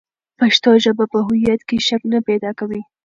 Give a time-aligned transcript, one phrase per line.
[0.39, 2.81] پښتو ژبه په هویت کې شک نه پیدا کوي.